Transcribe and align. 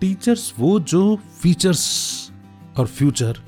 Teachers 0.00 0.52
वो 0.58 0.80
जो 0.80 1.16
features 1.16 2.32
और 2.76 2.86
फ्यूचर 2.86 3.38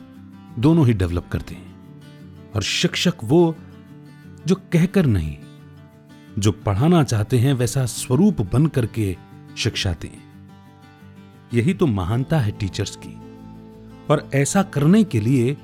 दोनों 0.59 0.87
ही 0.87 0.93
डेवलप 0.93 1.29
करते 1.33 1.55
हैं। 1.55 2.53
और 2.55 2.63
शिक्षक 2.63 3.15
वो 3.25 3.57
जो 4.47 4.55
कहकर 4.73 5.07
नहीं, 5.07 5.37
जो 6.39 6.53
पढ़ाना 6.53 7.03
चाहते 7.05 7.39
हैं 7.39 7.53
वैसा 7.55 7.85
स्वरूप 7.87 8.41
बन 8.41 8.67
करके 8.67 9.17
शिक्षा 9.57 9.93
दें 9.93 10.19
यही 11.55 11.75
तो 11.75 11.87
महानता 11.87 12.39
है 12.39 12.51
टीचर्स 12.51 12.97
की। 12.97 13.15
और 14.11 14.31
ऐसा 14.35 14.63
करने 14.63 15.05
के 15.05 15.21
लिए 15.21 15.57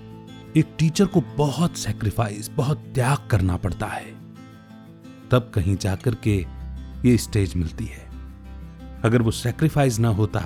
एक 0.57 0.75
टीचर 0.79 1.07
को 1.07 1.21
बहुत 1.37 1.77
सेक्रीफाइस 1.77 2.51
बहुत 2.51 2.85
त्याग 2.95 3.29
करना 3.31 3.57
पड़ता 3.57 3.87
है। 3.87 4.15
तब 5.31 5.51
कहीं 5.55 5.77
जाकर 5.77 6.15
के 6.15 6.37
ये 7.09 7.17
स्टेज 7.17 7.55
मिलती 7.57 7.85
है। 7.85 8.05
अगर 9.05 9.23
वो 9.23 9.31
सेक्रीफाइस 9.31 9.99
ना 9.99 10.09
होता 10.09 10.41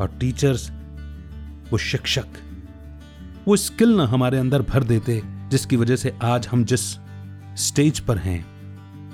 और 0.00 0.16
टीचर्स 0.20 0.70
वो 1.70 1.78
शिक्षक, 1.78 2.26
वो 3.46 3.56
स्किल 3.56 3.96
ना 3.96 4.04
हमारे 4.06 4.38
अंदर 4.38 4.62
भर 4.62 4.84
देते, 4.84 5.20
जिसकी 5.50 5.76
वजह 5.76 5.96
से 5.96 6.12
आज 6.24 6.46
हम 6.46 6.64
जिस 6.64 6.80
स्टेज 7.58 8.00
पर 8.00 8.18
हैं, 8.18 8.44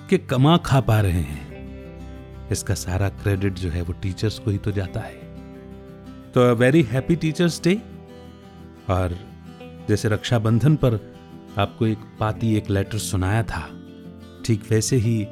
कि 0.08 0.18
कमा 0.20 0.56
खा 0.56 0.80
पा 0.80 1.00
रहे 1.00 1.22
हैं, 1.22 2.48
इसका 2.50 2.74
सारा 2.74 3.08
क्रेडिट 3.08 3.54
जो 3.54 3.70
है 3.70 3.82
वो 3.82 3.92
टीचर्स 3.92 4.38
को 4.38 4.50
ही 4.50 4.58
तो 4.58 4.72
जाता 4.72 5.00
है। 5.00 5.20
तो 6.32 6.54
वेरी 6.54 6.82
हैप्पी 6.82 7.16
टीचर्स 7.16 7.60
डे 7.64 7.74
और 8.90 9.16
जैसे 9.88 10.08
रक्षाबंधन 10.08 10.76
पर 10.76 10.98
आपको 11.58 11.86
एक 11.86 11.98
पाती, 12.20 12.54
एक 12.56 12.70
लेटर 12.70 12.98
सुनाया 12.98 13.42
था, 13.42 13.68
ठीक 14.46 14.62
वैसे 14.70 14.96
ही 14.96 15.24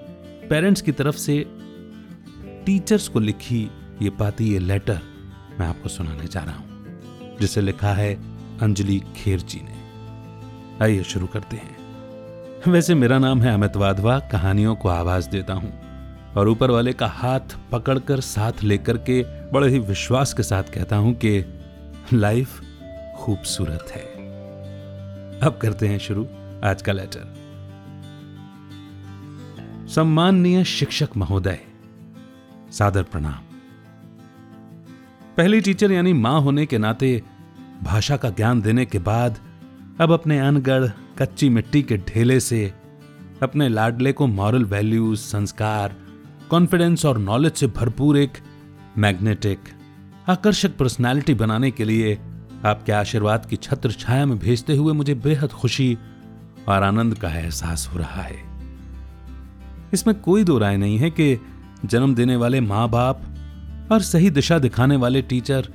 पेरेंट्स 0.51 0.83
की 0.83 0.93
तरफ़ 0.93 1.17
से 1.17 1.45
टीचर्स 2.67 3.09
को 3.09 3.21
लिखी 3.21 3.69
ये 4.03 4.11
पाती, 4.11 4.53
ये 4.53 4.59
लेटर 4.59 5.01
मैं 5.61 5.67
आपको 5.67 5.89
सुनाने 5.89 6.27
जा 6.27 6.41
रहा 6.41 6.57
हूँ, 6.57 7.39
जिसे 7.41 7.61
लिखा 7.61 7.93
है 7.93 8.15
अंजलि 8.61 8.99
खेर 9.17 9.41
जी 9.41 9.61
ने। 9.63 9.79
आइए 10.85 11.03
शुरू 11.03 11.27
करते 11.27 11.57
हैं। 11.57 12.73
वैसे 12.73 12.95
मेरा 12.95 13.19
नाम 13.19 13.43
है 13.43 13.53
अमित 13.55 13.77
वाधवा, 13.77 14.19
कहानियों 14.19 14.75
को 14.77 14.89
आवाज़ 14.89 15.29
देता 15.31 15.55
हूँ, 15.55 15.73
और 16.35 16.49
ऊपर 16.49 16.71
वाले 16.71 16.93
का 16.93 17.07
हाथ 17.07 17.57
पकड़कर 17.73 18.21
साथ 18.21 18.63
लेकर 18.63 18.97
के 18.99 19.23
बड़े 19.51 19.69
ही 19.69 19.79
विश्वास 19.79 20.33
के 20.35 20.43
साथ 20.43 20.73
कहता 20.75 20.97
हूँ 20.97 21.15
कि 21.15 21.45
लाइफ 22.13 22.61
खूबसूरत 23.17 23.87
है। 23.91 24.03
अब 25.41 25.59
करते 25.63 25.89
हैं 25.89 25.99
शुरू 25.99 26.27
आज 26.65 26.83
का 26.83 26.93
लेटर। 26.93 27.29
सम्माननीय 29.95 30.65
शिक्षक 30.65 31.17
महोदय, 31.17 31.61
सादर 32.73 33.03
प्रणाम। 33.03 33.50
पहली 35.37 35.61
टीचर 35.61 35.93
यानी 35.93 36.13
माँ 36.13 36.41
होने 36.41 36.67
के 36.67 36.79
नाते 36.79 37.23
भाषा 37.83 38.17
का 38.17 38.31
ज्ञान 38.31 38.61
देने 38.61 38.87
के 38.87 38.99
बाद 38.99 39.39
अब 40.01 40.13
अपने 40.13 40.39
अनगढ़, 40.39 40.89
कच्ची 41.19 41.49
मिट्टी 41.49 41.83
के 41.83 41.97
ढेले 41.97 42.41
से 42.41 42.75
अपने 43.43 43.69
लाडले 43.69 44.13
को 44.13 44.27
मॉरल 44.27 44.65
वैल्यूज़ 44.65 45.21
संस्कार 45.21 45.97
कॉन्फिडेंस 46.51 47.05
और 47.05 47.19
नॉलेज 47.19 47.53
से 47.53 47.67
भरपूर 47.67 48.19
एक 48.19 48.33
मैग्नेटिक 48.99 49.59
आकर्षक 50.29 50.77
पर्सनालिटी 50.77 51.35
बनाने 51.35 51.71
के 51.71 51.85
लिए 51.85 52.19
आपके 52.65 52.93
आशीर्वाद 52.93 53.47
की 53.47 53.57
छत्र 53.57 53.93
छाया 53.93 54.27
में 54.27 54.39
भेजते 54.39 54.77
हुए 54.77 54.93
मुझे 54.93 55.15
बेहद 55.15 55.49
खुशी 55.49 55.99
और 56.69 56.83
आनंद 56.83 57.15
का 57.15 57.29
एहसास 57.29 57.91
हो 57.95 57.99
रहा 57.99 58.23
है। 58.23 58.39
इसमें 59.93 60.21
कोई 60.21 60.45
दो 60.45 60.59
राय 60.59 60.77
नहीं 60.77 60.99
है 60.99 61.11
कि 61.11 61.39
जन्म 61.85 62.15
देने 62.15 62.37
वाले 62.37 62.61
माँ 62.61 62.89
बाप 62.89 63.23
और 63.93 64.01
सही 64.01 64.31
दिशा 64.31 64.59
दिखाने 64.59 64.97
वाले 64.97 65.23
टीचर 65.23 65.69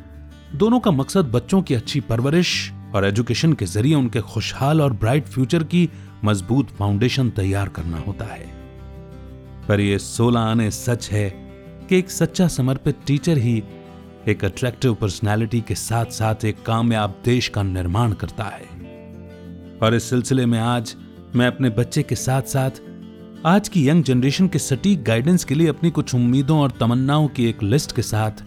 दोनों 0.56 0.80
का 0.80 0.92
मकसद 0.92 1.26
बच्चों 1.26 1.62
की 1.62 1.74
अच्छी 1.74 2.00
परवरिश 2.00 2.72
और 2.96 3.06
एजुकेशन 3.06 3.54
के 3.54 3.66
ज़रिए 3.66 3.96
उनके 3.96 4.22
खुशहाल 4.22 4.82
और 4.82 4.94
ब्राइट 4.94 5.26
फ्यूचर 5.26 5.64
की 5.64 5.90
मज़बूत 6.24 6.70
फाउंडेशन 6.70 7.30
तैयार 7.30 7.70
करना 7.70 7.98
होता 7.98 8.26
है। 8.26 8.46
पर 9.68 9.80
यह 9.80 9.98
सोलह 9.98 10.40
आने 10.40 10.72
सच 10.72 11.10
है 11.12 11.30
कि 11.90 11.98
एक 11.98 12.12
सच्चा 12.12 12.48
समर्पित 12.48 12.98
टीचर 13.08 13.38
ही 13.38 13.64
एक 14.28 14.46
अट्रैक्टिव 14.46 14.94
पर्सनैलिटी 14.94 15.62
के 15.62 15.76
साथ 15.76 16.06
साथ 16.06 16.46
एक 16.46 16.64
कामयाब 16.64 17.22
देश 17.26 17.48
का 17.48 17.64
निर्माण 17.64 18.14
करता 18.14 18.44
है। 18.44 18.86
और 19.84 19.96
इस 19.96 20.10
सिलसिले 20.10 20.46
में 20.46 20.60
आज 20.60 20.96
मैं 21.36 21.48
अपने 21.48 21.70
बच्चे 21.70 22.04
के 22.04 22.16
साथ 22.16 22.42
साथ 22.42 22.72
आज 23.46 23.68
की 23.70 23.88
यंग 23.88 24.04
जनरेशन 24.04 24.48
के 24.48 24.60
सटीक 24.60 25.04
गाइडेंस 25.04 25.44
के 25.44 25.56
लिए 25.56 25.68
अपनी 25.68 25.90
कुछ 25.92 26.14
उम्मीदों 26.16 26.60
और 26.60 26.72
तमन्नाओं 26.80 27.28
की 27.28 27.46
एक 27.50 27.62
लिस्ट 27.64 27.92
के 27.96 28.02
साथ 28.02 28.44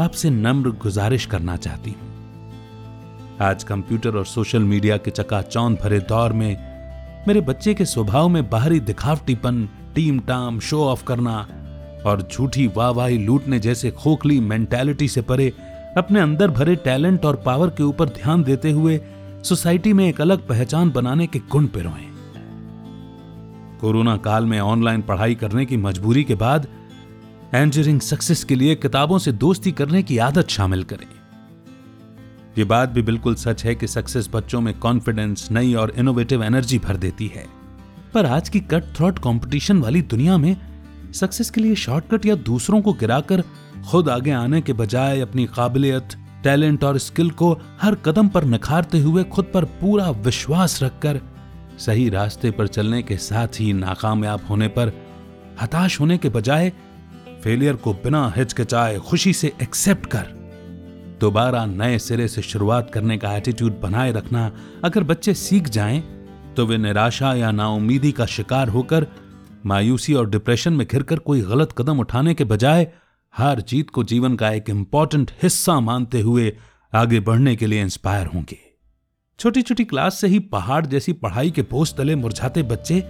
आपसे 0.00 0.30
नम्र 0.30 0.70
गुजारिश 0.82 1.26
करना 1.26 1.56
चाहती 1.56 1.90
हूँ। 1.90 3.38
आज 3.40 3.64
कंप्यूटर 3.64 4.16
और 4.16 4.26
सोशल 4.26 4.62
मीडिया 4.62 4.96
के 4.96 5.10
चकाचौंध 5.10 5.78
भरे 5.82 5.98
दौर 6.08 6.32
में 6.32 6.56
मेरे 7.28 7.40
बच्चे 7.40 7.74
के 7.74 7.84
स्वभाव 7.84 8.28
में 8.28 8.48
बाहरी 8.50 8.80
दिखावटीपन 8.80 9.68
टीम 9.94 10.18
टाम 10.28 10.60
शो 10.60 10.84
ऑफ़ 10.84 11.04
करना 11.04 11.36
और 12.06 12.28
झूठी 12.32 12.66
वाहवाही 12.76 13.18
लूटने 13.18 13.58
जैसे 13.58 13.90
खोखली 13.90 14.40
मेंटेलिटी 14.40 15.08
से 15.08 15.22
परे 15.30 15.52
अपने 15.96 16.20
अंदर 16.20 16.50
भरे 16.50 16.76
टैलेंट 16.84 17.24
और 17.24 17.42
पावर 17.46 17.70
के 17.70 17.82
ऊपर 17.82 18.08
ध्यान 18.22 18.42
देते 18.42 18.70
हुए 18.70 19.00
सोसाइटी 19.44 19.92
में 19.92 20.08
एक 20.08 20.20
अलग 20.20 20.46
पहचान 20.48 20.90
बनाने 20.90 21.26
के 21.26 21.38
गुण 21.52 21.66
पिरोए 21.66 22.05
कोरोना 23.80 24.16
काल 24.16 24.46
में 24.46 24.60
ऑनलाइन 24.60 25.02
पढ़ाई 25.02 25.34
करने 25.34 25.66
की 25.66 25.76
मजबूरी 25.76 26.24
के 26.24 26.34
बाद 26.34 26.66
एंजरिंग 27.54 28.00
सक्सेस 28.00 28.44
के 28.44 28.54
लिए 28.54 28.74
किताबों 28.74 29.18
से 29.18 29.32
दोस्ती 29.32 29.72
करने 29.72 30.02
की 30.02 30.18
आदत 30.18 30.48
शामिल 30.48 30.82
करें। 30.84 31.06
ये 32.58 32.64
बात 32.64 32.88
भी 32.88 33.02
बिल्कुल 33.02 33.34
सच 33.34 33.64
है 33.64 33.74
कि 33.74 33.86
सक्सेस 33.86 34.28
बच्चों 34.32 34.60
में 34.60 34.78
कॉन्फिडेंस 34.78 35.48
नई 35.50 35.74
और 35.74 35.92
इनोवेटिव 35.98 36.44
एनर्जी 36.44 36.78
भर 36.78 36.96
देती 36.96 37.26
है। 37.26 37.46
पर 38.14 38.26
आज 38.26 38.48
की 38.48 38.60
कट 38.60 38.94
थ्रॉट 38.94 39.18
कंपटीशन 39.18 39.78
वाली 39.78 40.02
दुनिया 40.02 40.38
में 40.38 40.56
सक्सेस 41.14 41.50
के 41.50 41.60
लिए 41.60 41.74
शॉर्टकट 41.74 42.26
या 42.26 42.34
दूसरों 42.34 42.80
को 42.82 42.92
गिराकर 42.92 43.42
खुद 43.90 44.08
आगे 44.08 44.30
आने 44.30 44.60
के 44.60 44.72
बजाय 44.72 45.20
अपनी 45.20 45.46
काबिलियत 45.46 46.16
टैलेंट 46.44 46.84
और 46.84 46.98
स्किल 46.98 47.30
को 47.30 47.52
हर 47.82 47.94
कदम 47.94 48.28
पर 48.28 48.44
निखारते 48.44 48.98
हुए 48.98 49.24
खुद 49.24 49.50
पर 49.54 49.64
पूरा 49.64 50.10
विश्वास 50.10 50.82
रखकर 50.82 51.20
सही 51.78 52.08
रास्ते 52.08 52.50
पर 52.50 52.66
चलने 52.66 53.02
के 53.02 53.16
साथ 53.16 53.60
ही 53.60 53.72
नाकामयाब 53.72 54.46
होने 54.46 54.68
पर, 54.68 54.92
हताश 55.60 56.00
होने 56.00 56.18
के 56.18 56.28
बजाय 56.28 56.72
फेलियर 57.44 57.76
को 57.76 57.92
बिना 57.94 58.32
हिचकिचाए 58.36 58.98
खुशी 58.98 59.32
से 59.32 59.52
एक्सेप्ट 59.62 60.06
कर। 60.06 60.34
दोबारा 61.20 61.64
नए 61.66 61.98
सिरे 61.98 62.28
से 62.28 62.42
शुरुआत 62.42 62.90
करने 62.94 63.18
का 63.18 63.36
एटीट्यूड 63.36 63.80
बनाए 63.80 64.12
रखना 64.12 64.50
अगर 64.84 65.04
बच्चे 65.04 65.34
सीख 65.34 65.68
जाएँ 65.68 66.00
तो 66.56 66.66
वे 66.66 66.78
निराशा 66.78 67.34
या 67.34 67.50
नाउमीदी 67.50 68.12
का 68.12 68.26
शिकार 68.26 68.68
होकर, 68.68 69.06
मायूसी 69.66 70.14
और 70.14 70.30
डिप्रेशन 70.30 70.72
में 70.72 70.86
घिरकर 70.86 71.18
कोई 71.18 71.40
गलत 71.40 71.74
कदम 71.78 71.98
उठाने 71.98 72.34
के 72.34 72.44
बजाय 72.44 72.92
हार 73.34 73.60
जीत 73.60 73.90
को 73.90 74.04
जीवन 74.04 74.36
का 74.36 74.50
एक 74.50 74.70
इंपॉर्टेंट 74.70 75.30
हिस्सा 75.42 75.80
मानते 75.80 76.20
हुए 76.20 76.56
आगे 76.94 77.20
बढ़ने 77.20 77.56
के 77.56 77.66
लिए 77.66 77.82
इंस्पायर 77.82 78.26
होंगे। 78.26 78.65
छोटी 79.38 79.60
छोटी 79.62 79.84
क्लास 79.84 80.18
से 80.20 80.26
ही 80.26 80.38
पहाड़ 80.52 80.84
जैसी 80.86 81.12
पढ़ाई 81.12 81.50
के 81.50 81.62
बोझ 81.62 81.88
तले 81.94 82.14
मुरझाते 82.14 82.62
बच्चे 82.62 83.00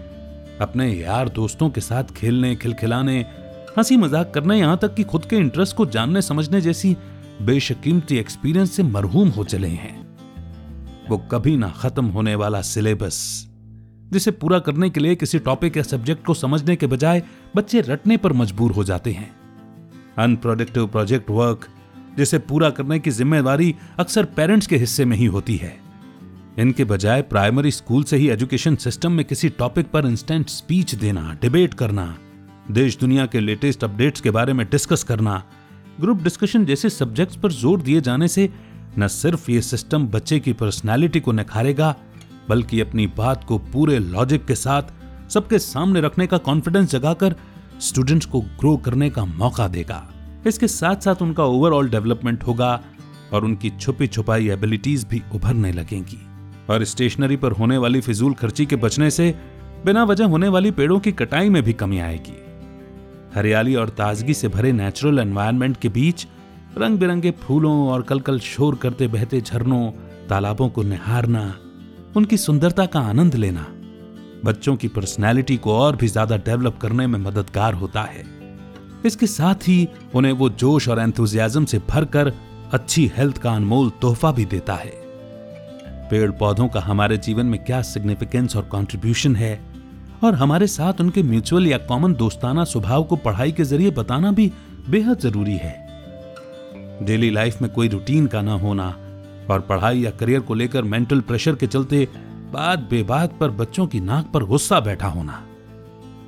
अपने 0.61 0.89
यार 0.89 1.29
दोस्तों 1.29 1.69
के 1.71 1.81
साथ 1.81 2.05
खेलने, 2.17 2.55
खिलखिलाने 2.57 3.19
हँसी 3.79 3.97
मज़ाक 3.97 4.33
करने 4.35 4.59
यहाँ 4.59 4.79
तक 4.83 4.95
कि 4.95 5.05
खुद 5.05 5.25
के 5.25 5.37
इंटरेस्ट 5.37 5.77
को 5.77 5.87
जानने, 5.87 6.23
समझने 6.23 6.61
जैसी 6.61 6.97
बेशकीमती 7.43 8.19
एक्सपीरियंस 8.19 8.73
से 8.77 8.83
मरहूम 8.83 9.29
हो 9.29 9.45
चले 9.45 9.69
हैं। 9.69 9.95
वो 11.09 11.19
कभी 11.33 11.57
ना 11.57 11.73
खत्म 11.79 12.07
होने 12.07 12.35
वाला 12.35 12.63
सिलेबस 12.65 13.23
जिसे 14.13 14.31
पूरा 14.33 14.59
करने 14.59 14.91
के 14.91 15.01
लिए 15.01 15.15
किसी 15.15 15.39
टॉपिक 15.41 15.77
या 15.77 15.83
सब्जेक्ट 15.85 16.25
को 16.27 16.35
समझने 16.35 16.77
के 16.77 16.87
बजाय 16.89 17.23
बच्चे 17.57 17.81
रटने 17.83 18.17
पर 18.17 18.33
मजबूर 18.35 18.73
हो 18.73 18.85
जाते 18.85 19.13
हैं। 19.13 19.31
अनप्रोडक्टिव 20.19 20.87
प्रोजेक्ट 20.89 21.31
वर्क 21.31 21.69
जिसे 22.19 22.39
पूरा 22.41 22.71
करने 22.73 22.99
की 22.99 23.11
ज़िम्मेदारी 23.13 23.75
अक्सर 23.99 24.25
पेरेंट्स 24.37 24.67
के 24.67 24.77
हिस्से 24.77 25.05
में 25.05 25.17
ही 25.17 25.27
होती 25.27 25.57
है। 25.57 25.86
इनके 26.59 26.85
बजाय 26.85 27.23
प्राइमरी 27.23 27.71
स्कूल 27.71 28.05
से 28.05 28.17
ही 28.17 28.29
एजुकेशन 28.31 28.77
सिस्टम 28.77 29.13
में 29.13 29.25
किसी 29.25 29.49
टॉपिक 29.49 29.91
पर 29.91 30.07
इंस्टेंट 30.07 30.49
स्पीच 30.49 30.95
देना, 30.95 31.37
डिबेट 31.43 31.75
करना, 31.75 32.17
देश 32.71 32.97
दुनिया 32.99 33.27
के 33.27 33.41
लेटेस्ट 33.41 33.85
अपडेट्स 33.85 34.21
के 34.21 34.31
बारे 34.31 34.53
में 34.53 34.67
डिस्कस 34.71 35.03
करना, 35.03 35.43
ग्रुप 36.01 36.23
डिस्कशन 36.23 36.65
जैसे 36.65 36.91
सब्जेक्ट्स 36.91 37.37
पर 37.37 37.53
ज़ोर 37.53 37.83
दिए 37.83 38.01
जाने 38.01 38.29
से 38.29 38.49
न 38.99 39.09
सिर्फ़ 39.09 39.51
ये 39.51 39.61
सिस्टम 39.63 40.07
बच्चे 40.09 40.39
की 40.41 40.53
पर्सनैलिटी 40.53 41.21
को 41.21 41.33
निखारेगा, 41.33 41.95
बल्कि 42.49 42.81
अपनी 42.81 43.07
बात 43.17 43.45
को 43.45 43.59
पूरे 43.73 43.99
लॉजिक 43.99 44.45
के 44.47 44.55
साथ 44.55 45.31
सबके 45.31 45.59
सामने 45.59 46.01
रखने 46.01 46.27
का 46.27 46.39
कॉन्फिडेंस 46.39 46.91
जगाकर 46.91 47.35
स्टूडेंट्स 47.81 48.27
को 48.27 48.41
ग्रो 48.41 48.77
करने 48.77 49.11
का 49.11 49.25
मौका 49.25 49.67
देगा। 49.69 50.03
इसके 50.47 50.69
साथ 50.69 50.97
साथ 50.97 51.23
उनका 51.23 51.45
ओवरऑल 51.45 51.89
डेवलपमेंट 51.91 52.43
होगा 52.43 52.81
और 53.33 53.45
उनकी 53.45 53.71
छुपी 53.71 54.07
छुपाई 54.07 54.49
एबिलिटीज 54.49 55.05
भी 55.05 55.23
उभरने 55.35 55.73
लगेंगी। 55.73 56.19
और 56.71 56.85
स्टेशनरी 56.85 57.37
पर 57.37 57.53
होने 57.53 57.79
वाली 57.79 58.01
फिजूल 58.01 58.35
खर्ची 58.35 58.67
के 58.67 58.77
बचने 58.77 59.11
से 59.11 59.35
बिना 59.85 60.05
वजह 60.05 60.25
होने 60.25 60.49
वाली 60.49 60.71
पेड़ों 60.71 60.99
की 61.01 61.13
कटाई 61.13 61.49
में 61.49 61.63
भी 61.63 61.73
कमी 61.73 61.99
आएगी। 62.01 62.37
हरियाली 63.35 63.75
और 63.75 63.89
ताजगी 63.89 64.35
से 64.35 64.49
भरे 64.49 64.73
नेचुरल 64.73 65.19
एनवायरनमेंट 65.19 65.77
के 65.77 65.89
बीच 65.89 66.27
रंग 66.79 66.99
बिरंगे 66.99 67.31
फूलों 67.41 67.77
और 67.89 68.03
कल 68.03 68.21
कल 68.21 68.39
शोर 68.41 68.75
करते 68.75 69.07
बहते 69.09 69.41
झरनों, 69.41 69.91
तालाबों 70.29 70.69
को 70.69 70.83
निहारना, 70.83 71.55
उनकी 72.17 72.37
सुंदरता 72.37 72.87
का 72.87 73.01
आनंद 73.01 73.35
लेना, 73.35 73.67
बच्चों 74.45 74.77
की 74.77 74.89
पर्सनैलिटी 74.89 75.57
को 75.57 75.75
और 75.75 75.97
भी 75.97 76.09
ज़्यादा 76.09 76.37
डेवलप 76.37 76.79
करने 76.79 77.07
में 77.07 77.19
मददगार 77.21 77.75
होता 77.75 78.03
है। 78.03 78.25
इसके 79.05 79.27
साथ 79.27 79.69
ही 79.69 79.89
उन्हें 80.15 80.33
वो 80.33 80.49
जोश 80.51 80.89
और 80.89 81.01
एंथुजियाज्म 81.01 81.65
से 81.65 81.81
भरकर 81.89 82.33
अच्छी 82.73 83.11
हेल्थ 83.17 83.39
का 83.39 83.53
अनमोल 83.53 83.91
तोहफा 84.01 84.33
भी 84.33 84.45
देता 84.45 84.75
है। 84.75 85.06
पेड़ 86.11 86.31
पौधों 86.31 86.69
का 86.69 86.81
हमारे 86.81 87.17
जीवन 87.19 87.47
में 87.47 87.65
क्या 87.65 87.81
सिग्निफिकेंस 87.83 88.57
और 88.57 88.69
कंट्रीब्यूशन 88.73 89.37
है? 89.37 89.59
और 90.25 90.35
हमारे 90.35 90.67
साथ 90.67 91.01
उनके 91.01 91.23
म्यूचुअल 91.23 91.67
या 91.67 91.79
कॉमन 91.79 92.15
दोस्ताना 92.15 92.65
स्वभाव 92.65 93.03
को 93.05 93.17
पढ़ाई 93.17 93.53
के 93.53 93.65
ज़रिए 93.65 93.91
बताना 93.91 94.33
भी 94.33 94.53
बेहद 94.91 95.19
ज़रूरी 95.19 95.57
है। 95.57 95.75
डेली 97.03 97.31
लाइफ 97.31 97.63
में 97.63 97.71
कोई 97.73 97.89
रूटीन 97.89 98.27
का 98.27 98.43
ना 98.43 98.53
होना 98.53 98.89
और 99.51 99.61
पढ़ाई 99.61 100.01
या 100.01 100.11
करियर 100.11 100.41
को 100.41 100.55
लेकर 100.55 100.83
मेंटल 100.83 101.21
प्रेशर 101.21 101.55
के 101.55 101.67
चलते 101.67 102.09
बात 102.53 102.79
बेबात 102.79 103.37
पर 103.41 103.51
बच्चों 103.51 103.87
की 103.87 104.01
नाक 104.01 104.31
पर 104.35 104.45
गुस्सा 104.45 104.81
बैठा 104.81 105.09
होना 105.09 105.43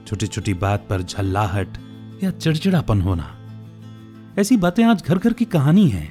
छोटी 0.07 0.27
छोटी 0.27 0.55
बात 0.55 0.87
पर 0.91 1.03
झल्लाहट 1.03 1.79
या 2.25 2.31
चिड़चिड़ापन 2.31 3.01
होना। 3.01 3.35
ऐसी 4.39 4.57
बातें 4.57 4.85
आज 4.85 5.03
घर 5.03 5.19
घर 5.19 5.33
की 5.33 5.45
कहानी 5.45 5.89
है। 5.89 6.09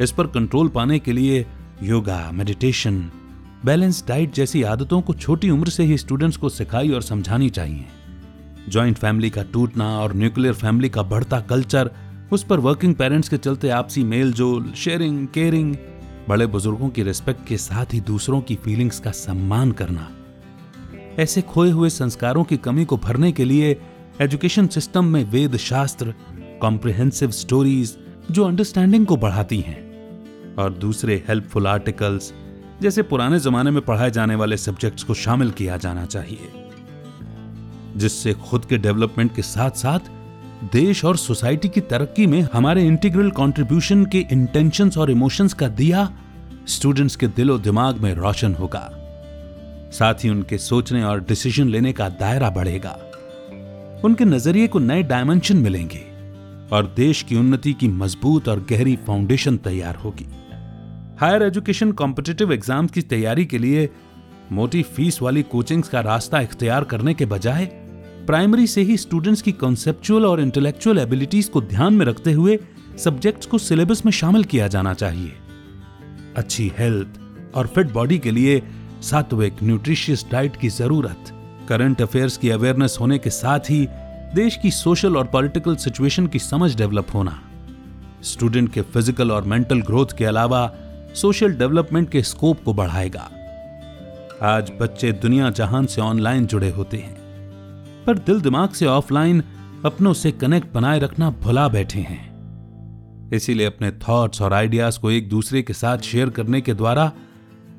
इस 0.00 0.10
पर 0.10 0.26
कंट्रोल 0.26 0.68
पाने 0.68 0.98
के 0.98 1.12
लिए 1.12 1.46
योगा 1.82 2.30
मेडिटेशन 2.32 3.10
बैलेंस 3.64 4.04
डाइट 4.08 4.34
जैसी 4.34 4.62
आदतों 4.62 5.00
को 5.00 5.14
छोटी 5.14 5.50
उम्र 5.50 5.68
से 5.68 5.84
ही 5.84 5.98
स्टूडेंट्स 5.98 6.36
को 6.36 6.48
सिखाई 6.48 6.90
और 6.90 7.02
समझानी 7.02 7.50
चाहिए। 7.50 7.84
जॉइंट 8.68 8.98
फैमिली 8.98 9.30
का 9.30 9.42
टूटना 9.42 9.98
और 9.98 10.14
न्यूक्लियर 10.14 10.54
फैमिली 10.54 10.88
का 10.88 11.02
बढ़ता 11.02 11.40
कल्चर 11.40 11.90
उस 12.32 12.44
पर 12.44 12.60
वर्किंग 12.60 12.94
पेरेंट्स 12.94 13.28
के 13.28 13.36
चलते 13.36 13.68
आपसी 13.68 14.04
मेल 14.04 14.32
जोल 14.32 14.72
शेयरिंग 14.72 15.28
केयरिंग 15.28 15.76
बड़े 16.28 16.46
बुज़ुर्गों 16.46 16.88
की 16.88 17.02
रिस्पेक्ट 17.02 17.46
के 17.46 17.56
साथ 17.56 17.94
ही 17.94 18.00
दूसरों 18.00 18.40
की 18.40 18.56
फीलिंग्स 18.56 19.00
का 19.00 19.10
सम्मान 19.10 19.72
करना। 19.72 20.10
ऐसे 21.18 21.42
खोए 21.42 21.70
हुए 21.70 21.90
संस्कारों 21.90 22.44
की 22.44 22.56
कमी 22.56 22.84
को 22.84 22.96
भरने 22.96 23.32
के 23.32 23.44
लिए 23.44 23.80
एजुकेशन 24.20 24.66
सिस्टम 24.66 25.04
में 25.04 25.24
वेद 25.24 25.56
शास्त्र 25.56 26.14
कॉम्प्रिहेंसिव 26.60 27.30
स्टोरीज 27.30 27.98
जो 28.30 28.44
अंडरस्टैंडिंग 28.44 29.06
को 29.06 29.16
बढ़ाती 29.16 29.60
हैं। 29.60 29.91
और 30.58 30.72
दूसरे 30.72 31.22
हेल्पफुल 31.28 31.66
आर्टिकल्स 31.66 32.32
जैसे 32.82 33.02
पुराने 33.02 33.38
जमाने 33.40 33.70
में 33.70 33.80
पढ़ाए 33.82 34.10
जाने 34.10 34.34
वाले 34.34 34.56
सब्जेक्ट्स 34.56 35.02
को 35.02 35.14
शामिल 35.14 35.50
किया 35.50 35.76
जाना 35.76 36.04
चाहिए, 36.06 36.50
जिससे 37.96 38.32
खुद 38.32 38.64
के 38.64 38.78
डेवलपमेंट 38.78 39.34
के 39.36 39.42
साथ 39.42 39.70
साथ 39.70 40.10
देश 40.72 41.04
और 41.04 41.16
सोसाइटी 41.16 41.68
की 41.68 41.80
तरक्की 41.80 42.26
में 42.26 42.40
हमारे 42.52 42.84
इंटीग्रल 42.86 43.30
कंट्रीब्यूशन 43.30 44.04
के 44.06 44.26
इंटेंशंस 44.32 44.98
और 44.98 45.10
इमोशंस 45.10 45.54
का 45.54 45.68
दिया 45.68 46.08
स्टूडेंट्स 46.68 47.16
के 47.16 47.28
दिलो 47.28 47.58
दिमाग 47.58 47.96
में 47.96 48.14
रोशन 48.14 48.54
होगा। 48.54 48.88
साथ 49.92 50.24
ही 50.24 50.28
उनके 50.28 50.58
सोचने 50.58 51.02
और 51.04 51.20
डिसीज़न 51.20 51.68
लेने 51.68 51.92
का 51.92 52.08
दायरा 52.08 52.50
बढ़ेगा। 52.50 52.98
उनके 54.04 54.24
नज़रिए 54.24 54.68
को 54.68 54.78
नए 54.78 55.02
डायमेंशन 55.02 55.56
मिलेंगे। 55.56 56.11
और 56.72 56.86
देश 56.96 57.22
की 57.22 57.36
उन्नति 57.36 57.72
की 57.72 57.88
मज़बूत 57.88 58.48
और 58.48 58.66
गहरी 58.70 58.96
फाउंडेशन 59.06 59.56
तैयार 59.56 59.96
होगी। 59.96 60.26
हायर 61.20 61.42
एजुकेशन 61.42 61.92
कॉम्पिटिटिव 61.92 62.52
एग्ज़ाम 62.52 62.86
की 62.86 63.02
तैयारी 63.02 63.44
के 63.44 63.58
लिए 63.58 63.88
मोटी 64.52 64.82
फ़ीस 64.82 65.20
वाली 65.22 65.42
कोचिंग्स 65.42 65.88
का 65.88 66.00
रास्ता 66.00 66.40
इख्तियार 66.40 66.84
करने 66.84 67.14
के 67.14 67.26
बजाय 67.26 67.66
प्राइमरी 68.26 68.66
से 68.66 68.82
ही 68.82 68.96
स्टूडेंट्स 68.96 69.42
की 69.42 69.52
कॉन्सेप्चुअल 69.52 70.26
और 70.26 70.40
इंटेलेक्चुअल 70.40 70.98
एबिलिटीज 70.98 71.48
को 71.48 71.60
ध्यान 71.60 71.94
में 71.94 72.04
रखते 72.06 72.32
हुए 72.32 72.58
सब्जेक्ट्स 72.98 73.46
को 73.46 73.58
सिलेबस 73.58 74.04
में 74.06 74.12
शामिल 74.12 74.44
किया 74.44 74.68
जाना 74.68 74.94
चाहिए। 74.94 75.32
अच्छी 76.36 76.70
हेल्थ 76.78 77.20
और 77.54 77.66
फिट 77.66 77.92
बॉडी 77.92 78.18
के 78.18 78.30
लिए 78.30 78.62
सात्विक 79.02 79.62
न्यूट्रिशियस 79.62 80.24
डाइट 80.32 80.56
की 80.56 80.68
ज़रूरत 80.68 81.32
करंट 81.68 82.02
अफेयर्स 82.02 82.36
की 82.36 82.50
अवेयरनेस 82.50 82.96
होने 83.00 83.18
के 83.18 83.30
साथ 83.30 83.70
ही 83.70 83.86
देश 84.34 84.56
की 84.56 84.70
सोशल 84.70 85.16
और 85.16 85.26
पॉलिटिकल 85.26 85.74
सिचुएशन 85.76 86.26
की 86.26 86.38
समझ 86.38 86.74
डेवलप 86.76 87.06
होना। 87.14 87.38
स्टूडेंट 88.24 88.72
के 88.72 88.82
फ़िज़िकल 88.82 89.30
और 89.30 89.44
मेंटल 89.44 89.80
ग्रोथ 89.80 90.16
के 90.18 90.24
अलावा 90.24 90.60
सोशल 91.14 91.54
डेवलपमेंट 91.54 92.08
के 92.10 92.22
स्कोप 92.22 92.62
को 92.64 92.74
बढ़ाएगा। 92.74 93.28
आज 94.42 94.70
बच्चे 94.80 95.10
दुनिया 95.12 95.50
जहान 95.50 95.86
से 95.86 96.00
ऑनलाइन 96.00 96.46
जुड़े 96.46 96.70
होते 96.70 96.96
हैं, 96.96 97.14
पर 98.06 98.18
दिल 98.18 98.40
दिमाग 98.40 98.70
से 98.70 98.86
ऑफलाइन 98.86 99.42
अपनों 99.84 100.12
से 100.12 100.32
कनेक्ट 100.32 100.72
बनाए 100.74 100.98
रखना 100.98 101.30
भुला 101.42 101.66
बैठे 101.68 102.00
हैं। 102.00 103.30
इसीलिए 103.34 103.66
अपने 103.66 103.90
थॉट्स 104.08 104.42
और 104.42 104.52
आइडियाज़ 104.52 104.98
को 105.00 105.10
एक 105.10 105.28
दूसरे 105.28 105.62
के 105.62 105.72
साथ 105.72 105.98
शेयर 106.02 106.30
करने 106.30 106.60
के 106.60 106.74
द्वारा 106.74 107.10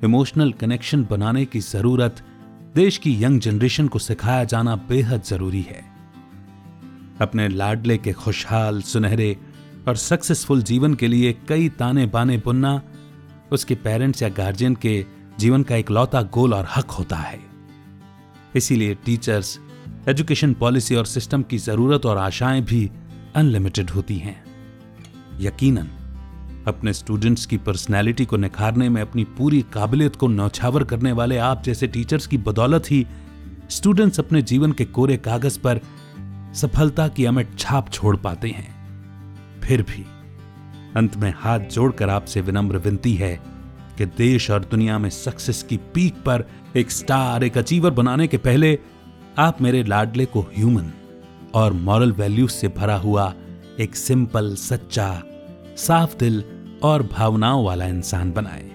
इमोशनल 0.04 0.52
कनेक्शन 0.52 1.08
बनाने 1.10 1.46
की 1.46 1.60
ज़रूरत 1.62 2.22
देश 2.76 2.98
की 2.98 3.24
यंग 3.24 3.40
जनरेशन 3.40 3.88
को 3.88 4.00
सिखाया 4.00 4.44
जाना 4.44 4.76
बेहद 4.90 5.24
ज़रूरी 5.24 5.62
है। 5.62 5.93
अपने 7.24 7.48
लाडले 7.48 7.98
के 7.98 8.14
खुशहाल 8.14 8.82
सुनहरे 8.82 9.38
और 9.88 9.96
सक्सेसफुल 9.96 10.62
जीवन 10.64 10.94
के 10.94 11.08
लिए 11.08 11.34
कई 11.48 11.70
ताने 11.70 12.06
बाने 12.06 12.38
बुनना 12.38 12.82
उसके 13.52 13.76
पेरेंट्स 13.76 14.22
या 14.22 14.30
गार्जियन 14.30 14.76
के 14.76 15.06
जीवन 15.40 15.64
का 15.64 15.76
इकलौता 15.76 16.22
गोल 16.22 16.54
और 16.54 16.68
हक 16.76 16.92
होता 16.92 17.16
है। 17.16 17.40
इसीलिए 18.56 18.96
टीचर्स, 19.06 19.60
एजुकेशन 20.08 20.54
पॉलिसी 20.54 20.96
और 20.96 21.06
सिस्टम 21.06 21.44
की 21.44 21.58
ज़रूरत 21.58 22.06
और 22.06 22.18
आशाएँ 22.18 22.62
भी 22.62 22.90
अनलिमिटेड 23.36 23.90
होती 23.90 24.18
हैं। 24.18 24.44
यकीनन, 25.40 25.88
अपने 26.68 26.94
स्टूडेंट्स 26.94 27.46
की 27.46 27.58
पर्सनैलिटी 27.58 28.26
को 28.26 28.38
निखारने 28.38 28.90
में 28.90 29.02
अपनी 29.02 29.24
पूरी 29.38 29.62
काबिलियत 29.74 30.16
को 30.16 30.28
नौछावर 30.28 30.84
करने 30.84 31.12
वाले 31.12 31.38
आप 31.38 31.64
जैसे 31.64 31.88
टीचर्स 31.88 32.28
की 32.28 32.38
बदौलत 32.38 32.92
ही 32.92 33.06
स्टूडेंट्स 33.70 34.20
अपने 34.20 34.42
जीवन 34.42 34.72
के 34.72 34.86
कोरे 34.86 35.18
कागज़ 35.18 35.60
पर 35.60 35.80
सफलता 36.54 37.08
की 37.08 37.26
अमिट 37.26 37.60
छाप 37.60 37.90
छोड़ 37.90 38.16
पाते 38.18 38.50
हैं। 38.50 38.72
फिर 39.62 39.82
भी, 39.82 40.06
अंत 40.96 41.18
में 41.18 41.34
हाथ 41.38 41.60
जोड़कर 41.60 42.10
आपसे 42.10 42.42
विनम्र 42.42 42.78
विनती 42.78 43.14
है 43.16 43.40
कि 43.98 44.06
देश 44.06 44.52
और 44.52 44.66
दुनिया 44.66 44.98
में 44.98 45.10
सक्सेस 45.10 45.64
की 45.64 45.78
पीक 45.78 46.14
पर 46.14 46.44
एक 46.76 46.92
स्टार, 46.92 47.44
एक 47.44 47.58
अचीवर 47.58 47.92
बनाने 47.92 48.28
के 48.28 48.38
पहले 48.38 48.80
आप 49.38 49.62
मेरे 49.62 49.84
लाडले 49.84 50.26
को 50.26 50.42
ह्यूमन 50.42 50.92
और 51.54 51.74
मॉरल 51.74 52.12
वैल्यूज़ 52.12 52.52
से 52.52 52.68
भरा 52.68 52.96
हुआ 52.96 53.34
एक 53.80 53.96
सिंपल 53.96 54.56
सच्चा, 54.56 55.24
साफ़ 55.78 56.18
दिल 56.18 56.44
और 56.84 57.04
भावनाओं 57.04 57.66
वाला 57.66 57.86
इंसान 57.86 58.32
बनाए। 58.32 58.72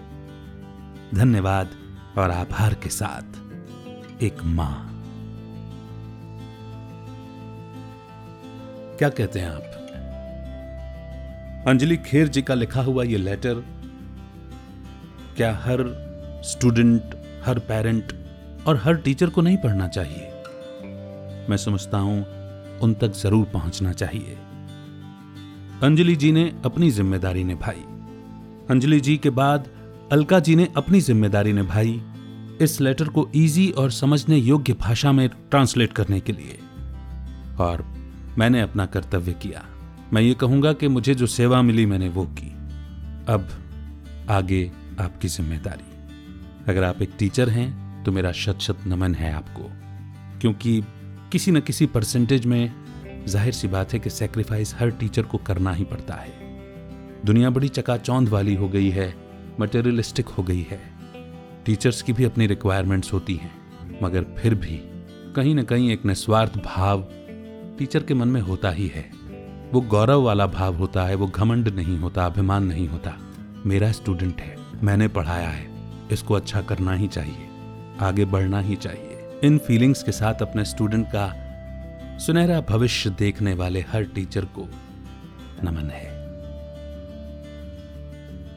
धन्यवाद 1.14 1.70
और 2.18 2.30
आभार 2.30 2.74
के 2.74 2.88
साथ, 2.88 4.22
एक 4.22 4.36
माँ। 4.44 4.87
क्या 8.98 9.08
कहते 9.08 9.40
हैं 9.40 9.48
आप? 9.48 9.62
अंजलि 11.68 11.96
खेर 11.96 12.28
जी 12.28 12.42
का 12.42 12.54
लिखा 12.54 12.82
हुआ 12.82 13.02
ये 13.04 13.18
लेटर 13.18 13.62
क्या 15.36 15.52
हर 15.64 15.82
स्टूडेंट 16.44 17.14
हर 17.44 17.58
पेरेंट 17.58 18.12
और 18.66 18.76
हर 18.76 18.96
टीचर 18.96 19.30
को 19.30 19.40
नहीं 19.40 19.56
पढ़ना 19.56 19.88
चाहिए? 19.88 20.26
मैं 21.50 21.56
समझता 21.56 21.98
हूँ 21.98 22.18
उन 22.80 22.94
तक 22.94 23.12
ज़रूर 23.12 23.44
पहुँचना 23.44 23.92
चाहिए। 23.92 24.36
अंजलि 25.82 26.16
जी 26.16 26.32
ने 26.32 26.52
अपनी 26.64 26.90
ज़िम्मेदारी 26.90 27.44
निभाई। 27.44 27.84
अंजलि 28.70 29.00
जी 29.00 29.16
के 29.16 29.30
बाद 29.30 29.68
अलका 30.12 30.40
जी 30.40 30.56
ने 30.56 30.68
अपनी 30.76 31.00
ज़िम्मेदारी 31.00 31.52
निभाई 31.52 32.00
इस 32.60 32.80
लेटर 32.80 33.08
को 33.08 33.28
इजी 33.34 33.70
और 33.70 33.90
समझने 33.90 34.36
योग्य 34.36 34.72
भाषा 34.72 35.12
में 35.12 35.28
ट्रांसलेट 35.28 35.92
करने 35.92 36.20
के 36.20 36.32
लिए। 36.32 36.58
और 37.60 37.84
मैंने 38.38 38.60
अपना 38.60 38.86
कर्तव्य 38.86 39.32
किया। 39.32 39.64
मैं 40.12 40.22
ये 40.22 40.34
कहूँगा 40.34 40.72
कि 40.72 40.88
मुझे 40.88 41.14
जो 41.14 41.26
सेवा 41.26 41.60
मिली 41.62 41.86
मैंने 41.86 42.08
वो 42.08 42.24
की। 42.24 42.50
अब 43.28 43.48
आगे 44.30 44.70
आपकी 45.00 45.28
ज़िम्मेदारी। 45.28 45.84
अगर 46.68 46.84
आप 46.84 47.02
एक 47.02 47.10
टीचर 47.18 47.48
हैं 47.48 48.04
तो 48.04 48.12
मेरा 48.12 48.32
शत 48.32 48.58
शत 48.60 48.86
नमन 48.86 49.14
है 49.14 49.32
आपको। 49.32 49.70
क्योंकि 50.40 50.80
किसी 51.32 51.50
न 51.50 51.60
किसी 51.60 51.86
परसेंटेज 51.86 52.46
में 52.46 52.72
ज़ाहिर 53.26 53.52
सी 53.52 53.68
बात 53.68 53.92
है 53.92 53.98
कि 53.98 54.10
सेक्रीफाइस 54.10 54.74
हर 54.78 54.90
टीचर 54.90 55.22
को 55.22 55.38
करना 55.38 55.72
ही 55.72 55.84
पड़ता 55.84 56.14
है। 56.14 56.32
दुनिया 57.24 57.50
बड़ी 57.50 57.68
चकाचौंध 57.68 58.28
वाली 58.28 58.54
हो 58.54 58.68
गई 58.68 58.90
है 58.90 59.14
मटेरियलिस्टिक 59.60 60.28
हो 60.28 60.42
गई 60.42 60.66
है। 60.70 60.80
टीचर्स 61.66 62.02
की 62.02 62.12
भी 62.12 62.24
अपनी 62.24 62.46
रिक्वायरमेंट्स 62.46 63.12
होती 63.12 63.34
हैं, 63.34 63.52
मगर 64.02 64.24
फिर 64.38 64.54
भी 64.54 64.80
कहीं 65.36 65.54
ना 65.54 65.62
कहीं 65.62 65.90
एक 65.92 66.04
निस्वार्थ 66.06 66.56
भाव 66.64 67.08
टीचर 67.78 68.02
के 68.02 68.14
मन 68.14 68.28
में 68.28 68.40
होता 68.40 68.70
ही 68.70 68.86
है। 68.86 69.10
वो 69.72 69.80
गौरव 69.80 70.22
वाला 70.22 70.46
भाव 70.46 70.76
होता 70.76 71.04
है, 71.04 71.14
वो 71.14 71.26
घमंड 71.26 71.68
नहीं 71.68 71.98
होता, 71.98 72.26
अभिमान 72.26 72.64
नहीं 72.64 72.88
होता। 72.88 73.12
मेरा 73.66 73.90
स्टूडेंट 73.92 74.40
है, 74.40 74.56
मैंने 74.82 75.08
पढ़ाया 75.08 75.48
है, 75.48 75.66
इसको 76.12 76.34
अच्छा 76.34 76.62
करना 76.62 76.92
ही 76.92 77.08
चाहिए, 77.08 77.48
आगे 78.00 78.24
बढ़ना 78.24 78.60
ही 78.60 78.76
चाहिए। 78.76 79.40
इन 79.44 79.58
फीलिंग्स 79.58 80.02
के 80.02 80.12
साथ 80.12 80.42
अपने 80.42 80.64
स्टूडेंट 80.64 81.06
का 81.06 81.32
सुनहरा 82.18 82.60
भविष्य 82.60 83.10
देखने 83.10 83.54
वाले 83.54 83.80
हर 83.92 84.04
टीचर 84.04 84.44
को 84.58 84.68
नमन 85.64 85.90
है। 85.90 86.06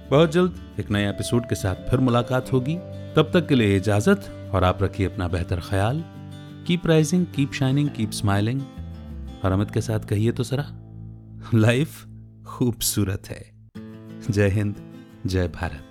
बहुत 0.10 0.32
जल्द 0.32 0.80
एक 0.80 0.92
नए 0.92 1.10
एपिसोड 1.10 1.48
के 1.50 1.56
साथ 1.56 1.90
फिर 1.90 2.00
मुलाकात 2.00 2.52
होगी। 2.54 2.76
तब 3.16 3.32
तक 3.34 3.48
के 3.48 3.56
लिए 3.56 3.76
इजाज़त 3.78 4.52
और 4.54 4.64
आप 4.64 4.84
रखिए 4.84 5.06
अपना 5.06 5.28
बेहतर 5.28 5.60
ख्याल। 5.60 6.04
Keep 6.68 6.88
rising 6.88 7.26
keep 7.26 7.54
shining 7.54 7.90
keep 7.90 8.12
smiling 8.12 8.62
Amit 9.50 9.72
के 9.72 9.82
साथ 9.82 10.00
कहिए 10.00 10.32
तो 10.32 10.44
सरा। 10.44 10.66
लाइफ 11.58 12.08
खूबसूरत 12.48 13.24
है। 13.28 13.52
जय 14.30 14.50
हिंद 14.50 14.76
जय 15.26 15.48
भारत। 15.48 15.91